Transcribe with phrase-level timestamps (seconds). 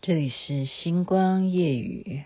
[0.00, 2.22] 这里是星光夜雨。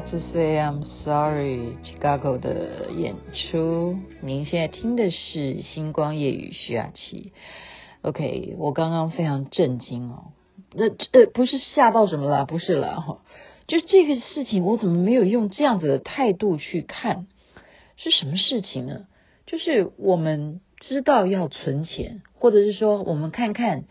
[0.00, 3.98] To say I'm sorry, Chicago 的演出。
[4.22, 7.32] 您现在听的是星光夜雨徐雅琪。
[8.00, 10.32] OK，我刚刚非常震惊哦，
[10.72, 13.20] 那呃不是吓到什么了，不是了哈，
[13.68, 17.26] 就这个事情我怎么没有用这样子的态度去看？
[17.96, 19.06] 是什么事情呢？
[19.46, 23.84] 就是我们知道要存钱，或者是说我们看看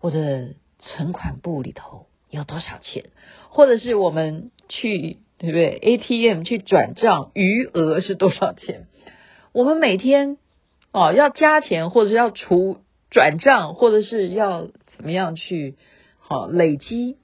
[0.00, 3.06] 我的存款簿里头有多少钱，
[3.48, 5.18] 或者是我们去。
[5.38, 8.86] 对不对？ATM 去转账余额是多少钱？
[9.52, 10.38] 我们每天
[10.92, 12.78] 哦要加钱，或者要除
[13.10, 15.74] 转账，或者是要怎么样去
[16.18, 17.16] 好、哦、累积？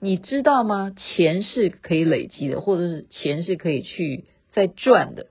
[0.00, 0.92] 你知道吗？
[0.96, 5.26] 钱是可以累积的，或者是钱是可以去再赚的。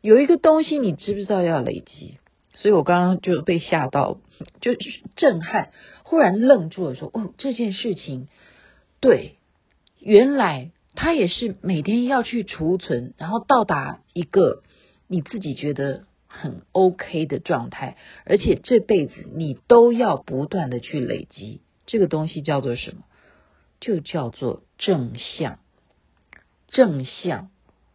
[0.00, 2.18] 有一个东西你知不知道要累积？
[2.54, 4.18] 所以我刚刚就被吓到，
[4.60, 4.72] 就
[5.16, 5.70] 震撼，
[6.04, 8.28] 忽然愣住了，说：“哦，这件事情
[9.00, 9.36] 对，
[9.98, 14.64] 原来。”他也是每天要去储存，然后到达一个
[15.06, 21.60] 你自己觉得很 OK 的状态，而且这辈子你都要不断的去累积。
[21.86, 23.02] 这个东西叫做什么？
[23.78, 25.60] 就叫做正向。
[26.68, 27.50] 正向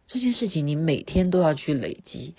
[0.06, 2.34] 这件事情，你每天都要去累积，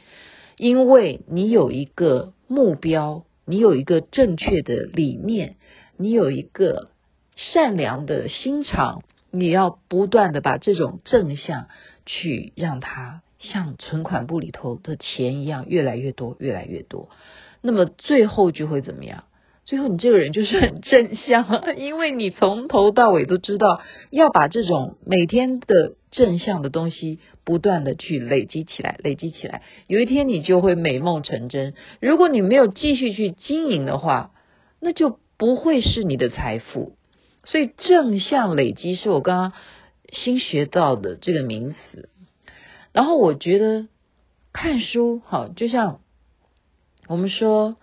[0.57, 5.57] 因为你有一个目标，你有一个正确的理念，
[5.97, 6.89] 你有一个
[7.35, 9.03] 善良的心肠。
[9.35, 11.67] 你要不断的把这种正向
[12.05, 17.09] 去让它像存款簿里头的钱一样越来越多，越来越多。
[17.61, 19.23] 那么最后就会怎么样？
[19.65, 29.63] 最后你这个人就是很正向， 因为你从头到尾都知道要把这种每天的正向的东西不断的去累积起来，累积起来。
[29.87, 31.73] 有一天你就会美梦成真。
[31.99, 34.31] 如果你没有继续去经营的话，
[34.79, 36.97] 那就不会是你的财富。
[37.45, 39.53] 所以正向累积是我刚刚
[40.11, 42.09] 新学到的这个名词，
[42.91, 43.87] 然后我觉得
[44.53, 45.99] 看书好，就像
[47.07, 47.75] 我们说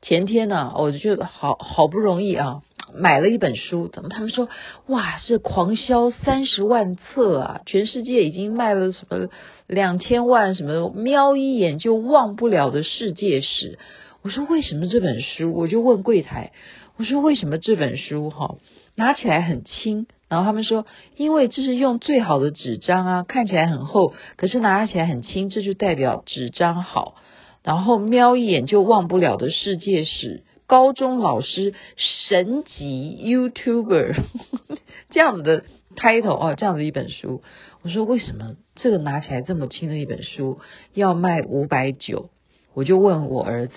[0.00, 2.62] 前天呢、我就好好不容易啊
[2.94, 4.48] 买了一本书，怎么他们说
[4.86, 9.28] 哇是狂销三十万册啊，全世界已经卖了什么
[9.66, 13.78] 两千万，什么瞄一眼就忘不了的世界史。
[14.22, 15.52] 我说为什么这本书？
[15.52, 16.52] 我就问柜台，
[16.96, 18.56] 我说为什么这本书哈？
[18.94, 20.86] 拿起来很轻，然后他们说，
[21.16, 27.16] 因为这是用最好的纸张啊，看起来很厚，可是拿起来很轻，这就代表纸张好。
[27.62, 34.16] 然后瞄一眼就忘不了的世界史，高中老师神级 YouTuber
[35.10, 35.64] 这样子的
[35.96, 37.42] title 哦，这样子一本书。
[37.82, 40.60] 我说为什么这个拿起来这么轻的一本书
[40.92, 42.28] 要卖五百九？
[42.74, 43.74] 我就问我儿子，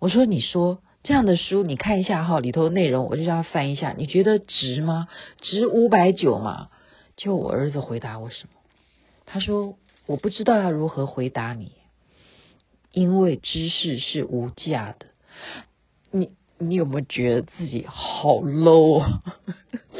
[0.00, 0.80] 我说你说。
[1.04, 5.06] 这样的书你看一下哈，里头的内容我就叫他翻一下，你觉得值吗？
[5.42, 6.70] 值五百九吗？
[7.16, 8.60] 就我儿子回答我什么？
[9.26, 9.76] 他说
[10.06, 11.72] 我不知道要如何回答你，
[12.90, 15.06] 因为知识是无价的。
[16.10, 19.22] 你你有没有觉得自己好 low 啊？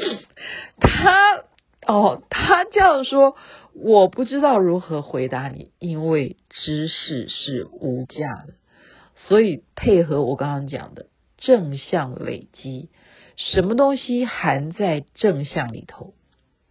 [0.81, 1.43] 他
[1.85, 3.35] 哦，他这样说，
[3.73, 8.55] 我不知道如何回答你，因为知识是无价的。
[9.27, 12.89] 所以配合我刚刚讲的正向累积，
[13.37, 16.13] 什么东西含在正向里头？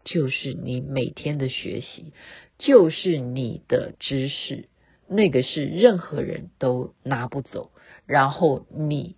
[0.05, 2.13] 就是你每天的学习，
[2.59, 4.69] 就是你的知识，
[5.09, 7.73] 那个是任何人都拿不走。
[8.06, 9.17] 然后你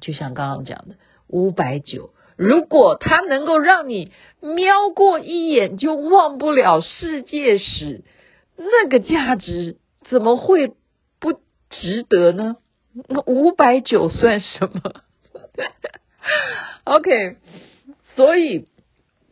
[0.00, 0.96] 就像刚刚讲的
[1.28, 4.10] 五百九，如果它能够让你
[4.40, 8.02] 瞄过一眼就忘不了世界史，
[8.56, 9.76] 那个价值
[10.08, 10.72] 怎么会？
[11.80, 12.56] 值得呢？
[13.08, 14.92] 那五百九算什么？
[16.84, 17.36] OK，
[18.14, 18.66] 所以，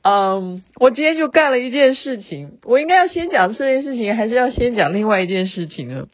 [0.03, 2.59] 嗯，我今天就干了一件事情。
[2.65, 6.09] 我应该要先讲这件事情，还是要先讲另外一件事情呢？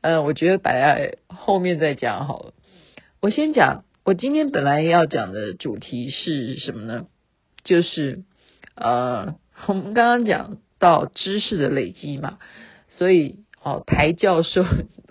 [0.00, 2.54] 嗯，我觉得摆在后面再讲好了。
[3.20, 7.06] 我先讲，我今天本来要讲的主题是什么呢？
[7.62, 8.22] 就是，
[8.74, 9.36] 呃，
[9.66, 12.38] 我们刚刚讲到知识的累积嘛，
[12.96, 13.43] 所以。
[13.64, 14.62] 哦，台教授，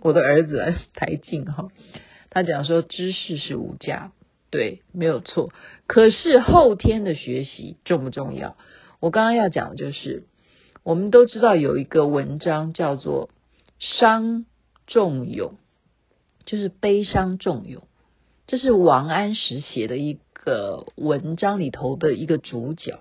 [0.01, 1.69] 我的儿子 台静哈，
[2.29, 4.11] 他讲说知识是无价，
[4.51, 5.51] 对，没有错。
[5.87, 8.55] 可是后天的学习重不重要？
[8.99, 10.25] 我刚刚要讲的就是，
[10.83, 13.27] 我们都知道有一个文章叫做
[13.79, 14.45] 《伤
[14.85, 15.49] 仲永》，
[16.45, 17.81] 就是悲伤仲永，
[18.45, 22.99] 这是王安石写的一个文章里头的一个主角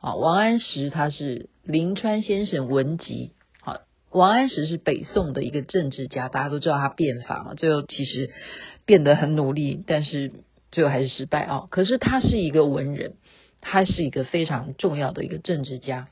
[0.00, 0.16] 啊。
[0.16, 3.30] 王安石他是临川先生文集。
[4.10, 8.30] 王安石是北宋的一个政治家，大家都知道他变法嘛，最后其实
[8.84, 10.32] 变得很努力，但是
[10.72, 11.68] 最后还是失败啊。
[11.70, 13.14] 可是他是一个文人，
[13.60, 16.08] 他是一个非常重要的一个政治家，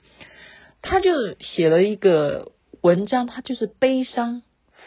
[0.80, 1.10] 他就
[1.40, 2.52] 写了一个
[2.82, 4.42] 文章，他就是悲伤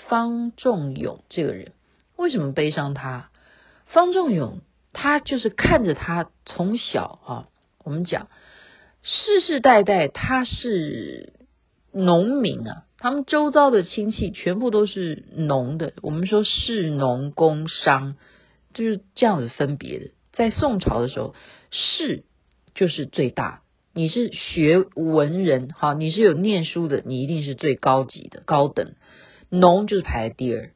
[0.07, 1.73] 方仲永这个人。
[2.15, 3.29] 为什么悲伤他？
[3.87, 4.61] 方仲永
[4.93, 7.47] 他就是看着他从小啊，
[7.83, 8.29] 我们讲
[9.03, 11.33] 世世代代他是
[11.91, 12.85] 农民啊。
[12.97, 18.15] 他们周遭的亲戚全部都是农的，我们说士农工商
[18.73, 20.11] 就是这样子分别的。
[20.31, 21.33] 在宋朝的时候，
[21.71, 22.23] 士
[22.75, 28.93] 就是最大，你是学文人，好，你是有念书的，你一定是最高级的高等。
[29.49, 30.71] 农就是排在第二，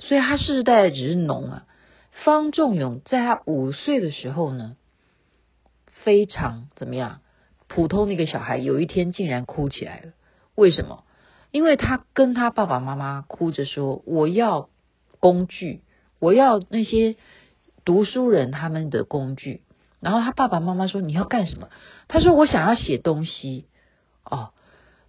[0.00, 1.66] 所以他世世代代只是农啊。
[2.24, 4.76] 方仲永在他五岁的时候呢，
[6.02, 7.20] 非常怎么样？
[7.68, 10.12] 普通的一个小孩，有一天竟然哭起来了，
[10.54, 11.04] 为什么？
[11.52, 14.68] 因为他跟他爸爸妈妈哭着说：“我要
[15.18, 15.82] 工具，
[16.20, 17.16] 我要那些
[17.84, 19.62] 读书人他们的工具。”
[19.98, 21.68] 然后他爸爸妈妈说：“你要干什么？”
[22.06, 23.66] 他说：“我想要写东西。”
[24.22, 24.50] 哦，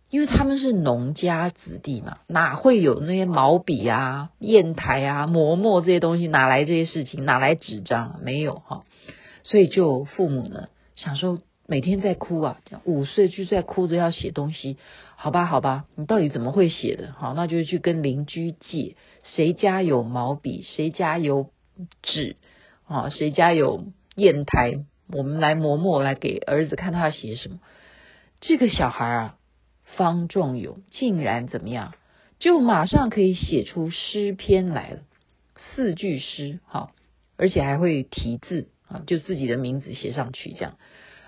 [0.10, 6.26] 因为他们是农家子弟嘛，哪会有那些毛笔啊、砚台啊、磨墨这些东西？
[6.26, 7.24] 哪来这些事情？
[7.24, 8.20] 哪来纸张？
[8.24, 8.84] 没有哈。
[9.44, 11.38] 所以就父母呢，想说。
[11.68, 14.78] 每天在哭啊，五岁就在哭着要写东西，
[15.16, 17.14] 好吧，好吧，你到底怎么会写的？
[17.14, 18.96] 好，那就去跟邻居借，
[19.36, 21.52] 谁家有毛笔，谁家有
[22.02, 22.36] 纸？
[22.86, 23.86] 啊，谁家有
[24.16, 27.60] 砚台，我们来磨墨，来给儿子看他要写什么。
[28.42, 29.38] 这个小孩啊，
[29.96, 31.94] 方仲永竟然怎么样，
[32.40, 35.00] 就马上可以写出诗篇来了，
[35.56, 36.92] 四句诗，好，
[37.38, 40.78] 而且还会题字啊，就自己的名字写上去这样。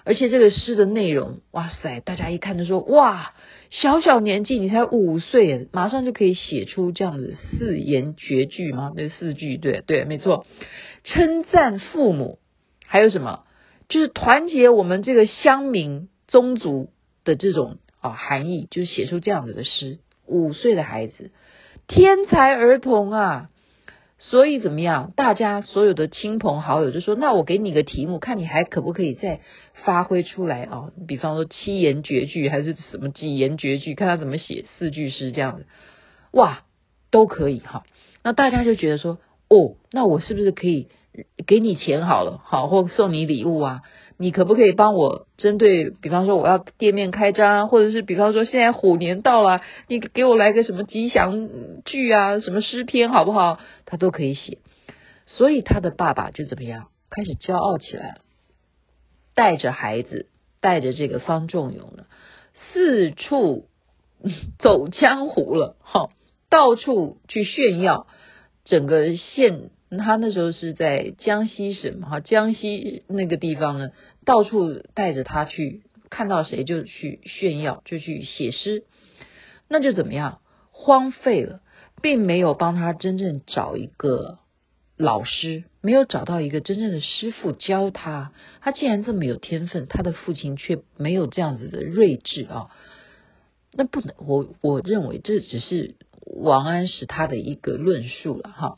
[0.06, 2.00] 而且这个诗的内容，哇塞！
[2.02, 3.34] 大家一看就说，哇，
[3.70, 8.92] 小小年纪你才五岁，马上就可以写出这样子四言绝句吗？
[8.96, 10.46] 那四句，对对，没错，
[11.04, 12.40] 称赞父母，
[12.86, 13.44] 还有什么？
[13.90, 16.90] 就是团结我们这个乡民宗族
[17.24, 20.00] 的这种啊含义，就是写出这样子的诗。
[20.26, 21.32] 五岁的孩子，
[21.88, 23.50] 天才儿童啊！
[24.30, 25.12] 所以怎么样？
[25.16, 29.42] 大家所有的亲朋好友就说：“那我给你个题目，看你还可不可以再
[29.74, 30.92] 发挥出来啊？
[31.08, 33.96] 比方说七言绝句，还是什么几言绝句？
[33.96, 35.66] 看他怎么写四句诗这样子，
[36.32, 36.64] 哇，
[37.12, 37.84] 都可以哈。
[38.24, 40.88] 那大家就觉得说：哦，那我是不是可以
[41.46, 43.82] 给你钱好了，好，或送你礼物啊？”
[44.18, 51.50] 你可不可以帮我针对，比方说我要店面开张，或者是比方说现在虎年到了，你给我来个什么吉祥
[51.84, 53.60] 句啊，什么诗篇好不好？
[53.86, 54.60] 他都可以写。
[55.26, 58.18] 所以他的爸爸就怎么样，开始骄傲起来，
[59.34, 60.28] 带着孩子，
[60.62, 62.06] 带着这个方仲永呢，
[62.54, 63.68] 四处
[64.60, 66.10] 走江湖了，哈，
[66.50, 68.08] 到处去炫耀，
[68.64, 69.70] 整个县。
[69.98, 73.92] 他那时候是在江西省哈，江西那个地方呢，
[74.26, 78.84] 到处带着他去，看到谁就去炫耀，就去写诗，
[79.68, 80.40] 那就怎么样？
[80.72, 81.62] 荒废了，
[82.02, 84.40] 并没有帮他真正找一个
[84.98, 88.32] 老师，没有找到一个真正的师傅教他。
[88.62, 92.70] 他既然这么有天分，他的父亲却没有这样子的睿智啊，
[93.72, 95.96] 那不能，我我认为这只是
[96.26, 98.78] 王安石他的一个论述了哈。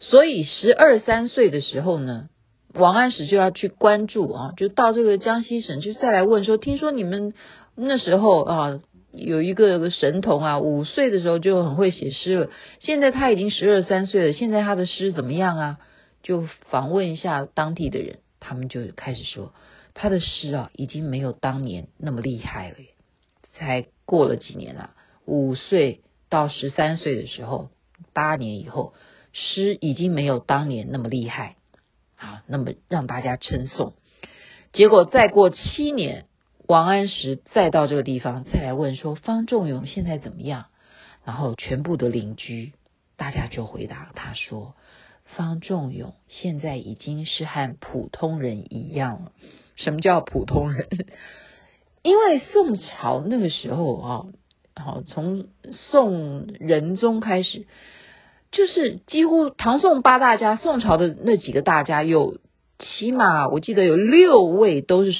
[0.00, 2.28] 所以十二三岁的时候呢，
[2.72, 7.34] 王安石就要去关注啊，就到这个江西省去再来问说，听说你们
[7.74, 8.80] 那时候啊
[9.12, 15.78] 有一个神童啊，五岁的时候就很会写诗了，现在他已经十二三岁了，现在他的诗怎么样啊？
[16.22, 19.52] 就访问一下当地的人，他们就开始说
[19.94, 22.76] 他的诗啊已经没有当年那么厉害了，
[23.54, 27.70] 才过了几年啊，五岁到十三岁的时候，
[28.14, 28.94] 八年以后。
[29.40, 31.56] 诗已经没有当年那么厉害
[32.16, 33.94] 啊，那么让大家称颂。
[34.72, 36.26] 结果再过七年，
[36.66, 40.66] 王安石再到这个地方，再来问说方仲永现在怎么样？
[41.24, 42.72] 然后全部的邻居，
[43.16, 44.74] 大家就回答他说：
[45.24, 49.32] 方仲永现在已经是和普通人一样了。
[49.76, 50.88] 什么叫普通人？
[52.02, 54.26] 因为宋朝那个时候啊，
[54.74, 57.66] 好，从宋仁宗开始，
[58.50, 62.38] 就是几乎唐宋八大家，宋朝的那几个大家有
[62.78, 65.12] 起码我记得有六位都是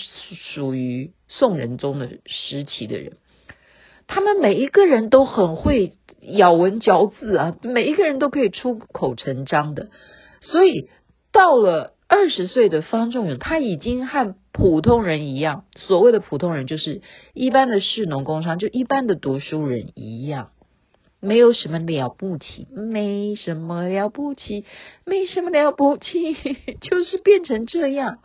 [0.54, 3.12] 属于宋仁宗的时期的人，
[4.06, 5.92] 他们每一个人都很会
[6.22, 9.88] 咬文嚼字啊，每一个人都可以出口成章的，
[10.40, 10.88] 所以
[11.32, 11.94] 到了。
[12.10, 17.02] 二十岁的方仲永，他已经和普通人一样，所谓的普通人就是
[17.34, 20.48] 一般的士农工商，就一般的读书人一样，
[21.20, 24.64] 没有什么了不起，没什么了不起，
[25.04, 26.34] 没什么了不起，
[26.80, 28.18] 就是变成这样。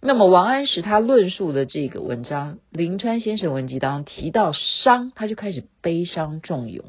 [0.00, 6.84] 那么王安石他论述的这个文章《临川先生文集》当中提到伤，他就开始悲伤仲永，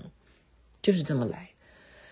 [0.82, 1.50] 就是这么来。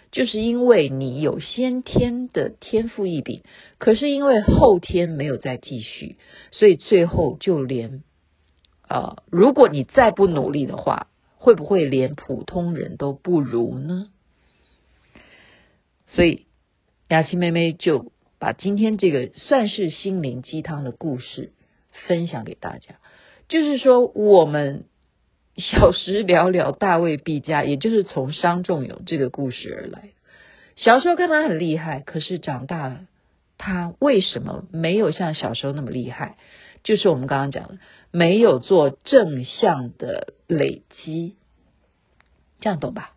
[0.10, 3.44] 就是因为你有先天的天赋异禀，
[3.78, 6.16] 可是因为后天没有再继续，
[6.52, 8.04] 所以最后就连，
[8.88, 14.10] 呃，如果你再不努力的话，会不会连普通人都不如呢？
[16.08, 16.46] 所以
[17.08, 21.54] 雅琪妹妹就把今天这个算是心灵鸡汤的故事
[22.08, 22.96] 分享给大家，
[23.48, 24.86] 就是说我们。
[25.60, 30.10] 小时了了，大未必加，也就是从伤仲永这个故事而来。
[30.76, 33.08] 小时候看他很厉害，可是长大了，
[33.58, 36.38] 他为什么没有像小时候那么厉害？
[36.84, 37.78] 就是我们刚刚讲的，
[38.12, 41.36] 没有做正向的累积，
[42.60, 43.14] 这样懂吧？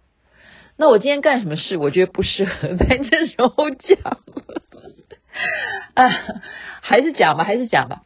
[0.76, 1.76] 那我今天干什么事？
[1.76, 4.20] 我觉得不适合在这时候讲，
[5.94, 6.10] 啊，
[6.80, 8.04] 还是讲吧，还是讲吧。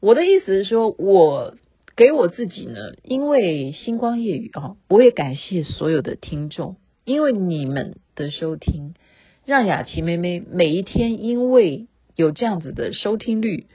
[0.00, 1.54] 我的意思是说，我。
[1.96, 8.92] 给我自己呢，因为星光夜雨啊，我也感谢所有的听众，因为你们的收听，
[9.46, 13.66] 让雅琪妹妹每一天因为有这样子的收听率，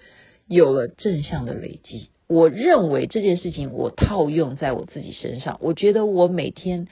[0.51, 2.09] 有了正向的累积。
[2.27, 6.87] 我认为这件事情我套用在我自己身上，我觉得我每天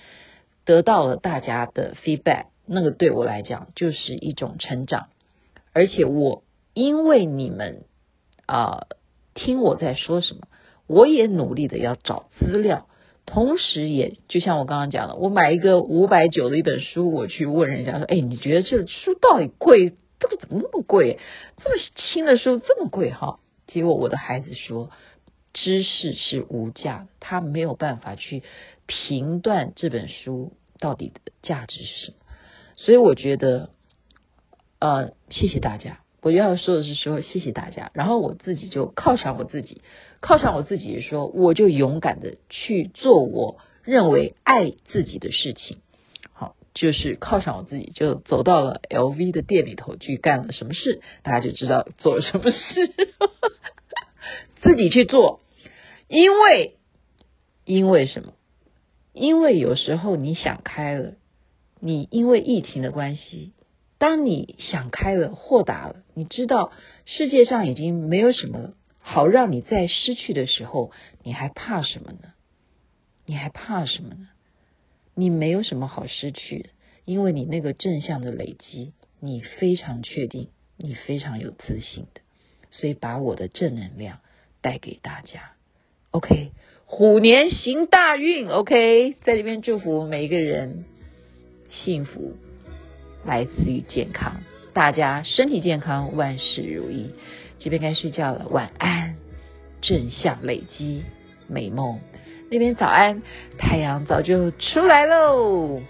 [0.65, 5.07] 得到了大家的 feedback，那个对我来讲就是一种成长，
[5.73, 7.83] 而且我因为你们
[8.45, 8.87] 啊、
[9.33, 10.41] 听我在说什么。
[10.87, 12.87] 我也努力的要找资料，
[13.27, 19.93] 同时也就像我刚刚讲的，我买一个五百九的一本书，我去问人家说：“哎，你觉得这书到底贵？
[20.19, 21.19] 这个怎么那么贵？
[21.63, 23.39] 这么轻的书这么贵？”哈，
[23.71, 24.89] 结果我的孩子说
[25.53, 28.43] ：“知识是无价的，他没有办法去
[28.87, 32.17] 评断这本书到底的价值是什么。”
[32.75, 33.69] 所以我觉得，
[34.79, 35.99] 呃，谢谢大家。
[36.21, 39.81] 我要说的是说谢谢大家，然后我自己就犒赏我自己，
[40.21, 45.77] 犒赏我自己说，我就勇敢的去做我认为爱自己的事情，
[46.73, 52.93] 就是犒赏我自己，就走到了 LV 的店里头去干了什么事，大家就知道做了什么事，
[54.61, 55.41] 自己去做，
[56.07, 56.77] 因为
[57.65, 58.33] 因为什么？
[59.13, 61.13] 因为有时候你想开了，
[61.79, 63.53] 你因为疫情的关系。
[63.97, 66.71] 当你想开了、豁达了，你知道
[67.03, 72.33] 世界上已经没有什么好让你再失去的时候，你还怕什么呢？
[73.25, 74.29] 你还怕什么呢？
[75.19, 76.69] 你没有什么好失去的，
[77.03, 80.47] 因为你那个正向的累积，你非常确定，
[80.77, 82.21] 你非常有自信的，
[82.71, 84.19] 所以把我的正能量
[84.61, 85.51] 带给大家。
[86.11, 86.51] OK，
[86.85, 88.47] 虎年行大运。
[88.47, 90.85] OK，在这边祝福每一个人
[91.69, 92.37] 幸福。
[93.25, 94.41] 来自于健康，
[94.73, 97.11] 大家身体健康，万事如意。
[97.59, 99.17] 这边该睡觉了，晚安。
[99.81, 101.03] 正向累积，
[101.47, 101.99] 美梦。
[102.49, 103.21] 那边早安
[103.57, 105.81] 太阳早就出来喽。